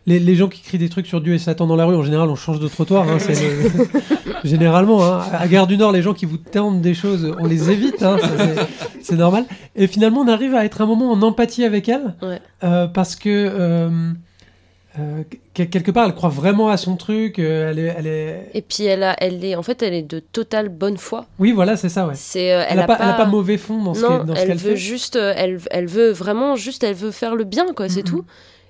les, 0.07 0.21
les 0.21 0.35
gens 0.37 0.49
qui 0.49 0.63
crient 0.63 0.79
des 0.79 0.89
trucs 0.89 1.07
sur 1.07 1.21
Dieu 1.21 1.35
et 1.35 1.39
Satan 1.39 1.67
dans 1.67 1.77
la 1.77 1.85
rue, 1.85 1.97
en 1.97 2.03
général, 2.03 2.31
on 2.31 2.37
change 2.37 2.61
de 2.61 2.69
trottoir. 2.69 3.07
hein, 3.09 3.19
c'est 3.19 3.35
le- 3.35 3.87
Généralement, 4.45 5.05
hein, 5.05 5.23
à 5.33 5.47
Gare 5.49 5.67
du 5.67 5.77
Nord, 5.77 5.93
les 5.93 6.03
gens 6.03 6.15
qui 6.15 6.27
vous 6.27 6.37
tentent 6.39 6.81
des 6.81 6.95
choses, 6.95 7.35
on 7.39 7.47
les 7.47 7.71
évite, 7.71 8.03
hein, 8.03 8.17
c'est- 9.03 9.17
normal. 9.17 9.45
Et 9.77 9.87
finalement, 9.87 10.21
on 10.21 10.29
arrive 10.29 10.55
à 10.55 10.65
être 10.65 10.81
un 10.81 10.87
moment 10.87 11.11
en 11.11 11.21
empathie 11.23 11.65
avec 11.65 11.89
elle, 11.89 12.15
Ouais. 12.23 12.41
euh, 12.65 12.87
parce 12.87 13.17
que. 13.17 13.29
euh, 13.29 13.91
euh, 14.99 15.23
que- 15.55 15.63
quelque 15.63 15.91
part, 15.93 16.07
elle 16.07 16.15
croit 16.15 16.29
vraiment 16.31 16.69
à 16.71 16.77
son 16.77 16.97
truc. 16.97 17.39
elle 17.39 17.79
est, 17.79 17.95
elle 17.97 18.07
est... 18.07 18.51
Et 18.55 18.63
puis 18.63 18.85
elle 18.85 19.03
a, 19.05 19.15
elle 19.19 19.45
est, 19.45 19.55
en 19.55 19.63
fait, 19.63 19.83
elle 19.83 19.95
est 19.95 20.03
de 20.03 20.19
totale 20.19 20.69
bonne 20.71 20.97
foi. 20.97 21.27
Oui, 21.39 21.53
voilà, 21.53 21.77
c'est 21.77 21.89
ça, 21.89 22.07
ouais. 22.07 22.15
C'est, 22.17 22.45
Elle, 22.47 22.81
a, 22.81 22.85
pas, 22.85 22.99
elle 23.21 23.29
mauvais 23.29 23.59
fond 23.59 23.81
dans 23.83 23.95
ce 23.95 24.01
qu'elle 24.01 24.27
ce 24.37 24.41
elle 24.41 24.47
qu'elle 24.49 24.57
veut 24.59 24.71
fait. 24.71 24.77
juste, 24.77 25.17
elle, 25.17 25.59
elle 25.71 25.87
veut 25.87 26.11
vraiment 26.11 26.57
juste, 26.57 26.83
elle 26.83 26.95
veut 26.97 27.11
faire 27.13 27.37
le 27.37 27.45
bien, 27.45 27.67
quoi, 27.77 27.89
c'est 27.89 28.03
tout. 28.03 28.25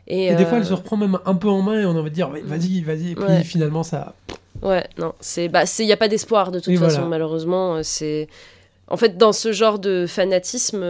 Et, 0.07 0.27
Et 0.29 0.35
des 0.35 0.45
fois, 0.47 0.59
elle 0.59 0.65
se 0.67 0.73
reprend 0.75 0.97
même 0.97 1.19
un 1.27 1.35
peu 1.35 1.49
en 1.49 1.61
main 1.63 1.81
et 1.81 1.85
on 1.87 1.91
a 1.91 2.01
envie 2.01 2.11
de 2.11 2.15
dire, 2.15 2.31
vas-y, 2.31 2.81
vas-y. 2.83 3.11
Et 3.11 3.15
puis 3.15 3.25
Ouais. 3.25 3.45
finalement, 3.45 3.83
ça. 3.83 4.15
Ouais, 4.63 4.87
non, 4.99 5.13
c'est, 5.21 5.49
bah, 5.49 5.67
c'est, 5.67 5.85
y 5.87 5.93
a 5.93 5.97
pas 5.97 6.09
d'espoir 6.09 6.51
de 6.51 6.59
toute 6.61 6.75
façon, 6.79 6.95
voilà. 6.97 7.09
malheureusement. 7.09 7.77
euh, 7.77 7.81
C'est, 7.83 8.29
en 8.89 8.97
fait, 8.97 9.17
dans 9.17 9.33
ce 9.33 9.53
genre 9.53 9.79
de 9.79 10.07
fanatisme, 10.07 10.83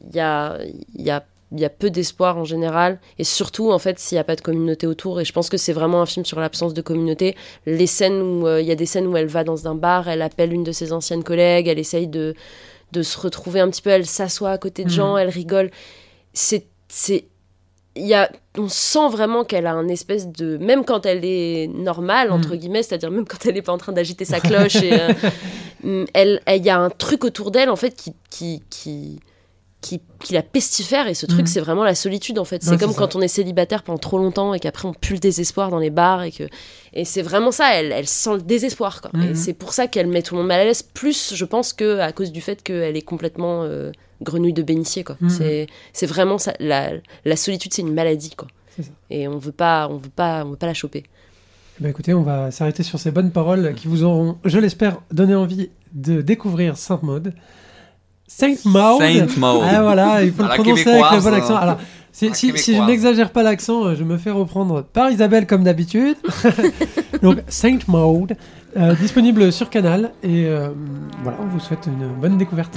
il 0.00 0.14
y 0.14 0.20
a, 0.20 0.58
y 0.96 1.10
a, 1.10 1.24
y 1.52 1.64
a 1.64 1.70
peu 1.70 1.90
d'espoir 1.90 2.36
en 2.36 2.44
général, 2.44 2.98
et 3.18 3.24
surtout, 3.24 3.70
en 3.72 3.78
fait, 3.78 3.98
s'il 3.98 4.16
y 4.16 4.18
a 4.18 4.24
pas 4.24 4.36
de 4.36 4.40
communauté 4.40 4.86
autour. 4.86 5.20
Et 5.20 5.24
je 5.24 5.32
pense 5.32 5.48
que 5.48 5.56
c'est 5.56 5.72
vraiment 5.72 6.02
un 6.02 6.06
film 6.06 6.24
sur 6.24 6.40
l'absence 6.40 6.74
de 6.74 6.82
communauté. 6.82 7.36
Les 7.66 7.86
scènes 7.86 8.20
où 8.20 8.48
il 8.58 8.64
y 8.66 8.72
a 8.72 8.74
des 8.76 8.86
scènes 8.86 9.06
où 9.06 9.16
elle 9.16 9.26
va 9.26 9.44
dans 9.44 9.66
un 9.68 9.74
bar, 9.74 10.08
elle 10.08 10.22
appelle 10.22 10.52
une 10.52 10.64
de 10.64 10.72
ses 10.72 10.92
anciennes 10.92 11.24
collègues, 11.24 11.68
elle 11.68 11.78
essaye 11.78 12.06
de 12.08 12.34
de 12.92 13.02
se 13.02 13.18
retrouver 13.18 13.58
un 13.58 13.68
petit 13.70 13.82
peu, 13.82 13.90
elle 13.90 14.06
s'assoit 14.06 14.50
à 14.50 14.58
côté 14.58 14.84
de 14.84 14.88
Mhm. 14.88 14.94
gens, 14.94 15.16
elle 15.18 15.28
rigole. 15.28 15.72
C'est, 16.32 16.64
c'est, 16.86 17.16
il 17.16 17.24
y 17.96 18.14
a, 18.14 18.30
on 18.58 18.68
sent 18.68 19.08
vraiment 19.10 19.44
qu'elle 19.44 19.66
a 19.66 19.72
un 19.72 19.88
espèce 19.88 20.26
de, 20.28 20.56
même 20.58 20.84
quand 20.84 21.06
elle 21.06 21.24
est 21.24 21.68
normale 21.72 22.32
entre 22.32 22.50
Mhm. 22.50 22.56
guillemets, 22.56 22.82
c'est-à-dire 22.82 23.10
même 23.10 23.24
quand 23.26 23.46
elle 23.46 23.54
n'est 23.54 23.62
pas 23.62 23.72
en 23.72 23.78
train 23.78 23.92
d'agiter 23.92 24.24
sa 24.24 24.40
cloche, 24.40 24.76
euh, 24.82 25.12
mm, 25.84 26.04
elle, 26.14 26.40
elle- 26.46 26.58
il 26.60 26.64
y 26.66 26.70
a 26.70 26.78
un 26.78 26.90
truc 26.90 27.24
autour 27.24 27.50
d'elle 27.50 27.70
en 27.70 27.76
fait 27.76 27.94
qui, 27.94 28.12
qui, 28.30 28.62
qui 28.70 29.20
qui, 29.84 30.00
qui 30.18 30.32
la 30.32 30.42
pestifère 30.42 31.06
et 31.08 31.14
ce 31.14 31.26
truc 31.26 31.42
Mhm. 31.42 31.46
c'est 31.46 31.60
vraiment 31.60 31.84
la 31.84 31.94
solitude 31.94 32.38
en 32.38 32.44
fait 32.46 32.62
c'est 32.62 32.70
Ouais, 32.70 32.78
comme 32.78 32.94
quand 32.94 33.12
ça. 33.12 33.18
on 33.18 33.22
est 33.22 33.28
célibataire 33.28 33.82
pendant 33.82 33.98
trop 33.98 34.16
longtemps 34.16 34.54
et 34.54 34.58
qu'après 34.58 34.88
on 34.88 34.94
pue 34.94 35.12
le 35.12 35.18
désespoir 35.18 35.68
dans 35.70 35.78
les 35.78 35.90
bars 35.90 36.22
et 36.22 36.32
que 36.32 36.44
et 36.94 37.04
c'est 37.04 37.20
vraiment 37.22 37.50
ça 37.52 37.74
elle, 37.74 37.92
elle 37.92 38.06
sent 38.08 38.34
le 38.36 38.40
désespoir 38.42 39.02
quoi. 39.02 39.10
et 39.14 39.28
Mhm. 39.28 39.34
c'est 39.34 39.52
pour 39.52 39.74
ça 39.74 39.86
qu'elle 39.86 40.06
met 40.06 40.22
tout 40.22 40.34
le 40.34 40.40
monde 40.40 40.48
mal 40.48 40.60
à 40.60 40.64
l'aise 40.64 40.82
plus 40.82 41.34
je 41.34 41.44
pense 41.44 41.72
que 41.74 41.98
à 41.98 42.12
cause 42.12 42.32
du 42.32 42.40
fait 42.40 42.62
qu'elle 42.62 42.96
est 42.96 43.02
complètement 43.02 43.64
euh, 43.64 43.92
grenouille 44.22 44.54
de 44.54 44.62
bénitier 44.62 45.04
quoi 45.04 45.16
Mhm. 45.20 45.28
c'est 45.28 45.66
c'est 45.92 46.06
vraiment 46.06 46.38
ça 46.38 46.54
la, 46.60 46.92
la 47.26 47.36
solitude 47.36 47.74
c'est 47.74 47.82
une 47.82 47.92
maladie 47.92 48.34
quoi 48.34 48.48
et 49.10 49.28
on 49.28 49.36
veut 49.38 49.52
pas 49.52 49.86
on 49.90 49.98
veut 49.98 50.08
pas 50.08 50.44
on 50.46 50.50
veut 50.52 50.56
pas 50.56 50.66
la 50.66 50.74
choper 50.74 51.04
Bah 51.80 51.88
écoutez, 51.90 52.14
on 52.14 52.22
va 52.22 52.50
s'arrêter 52.52 52.82
sur 52.84 52.98
ces 53.00 53.10
bonnes 53.10 53.32
paroles 53.32 53.74
qui 53.74 53.88
vous 53.88 54.04
auront, 54.04 54.38
je 54.44 54.58
l'espère, 54.60 55.00
donné 55.12 55.34
envie 55.34 55.70
de 55.92 56.22
découvrir 56.22 56.76
Sainte 58.36 58.64
Maud. 58.64 59.00
Sainte 59.00 59.36
Maud. 59.36 59.62
Ah 59.64 59.82
voilà, 59.82 60.22
il 60.24 60.32
faut 60.32 60.42
le 60.42 60.48
prononcer 60.48 60.88
avec 60.90 61.12
le 61.12 61.20
bon 61.20 61.34
accent. 61.34 61.54
hein. 61.54 61.60
Alors, 61.60 61.78
si, 62.10 62.28
je 62.28 62.86
n'exagère 62.86 63.30
pas 63.30 63.42
l'accent, 63.42 63.84
euh, 63.86 63.94
je 63.96 64.02
me 64.02 64.16
fais 64.18 64.30
reprendre 64.30 64.82
par 64.82 65.10
Isabelle 65.10 65.46
comme 65.46 65.62
d'habitude. 65.62 66.16
Donc 67.22 67.38
Sainte 67.48 67.86
Maud, 67.86 68.36
euh, 68.76 68.94
disponible 68.94 69.52
sur 69.52 69.70
Canal. 69.70 70.12
Et 70.22 70.46
euh, 70.46 70.68
voilà, 71.22 71.38
on 71.42 71.46
vous 71.46 71.60
souhaite 71.60 71.86
une 71.86 72.08
bonne 72.20 72.36
découverte. 72.36 72.76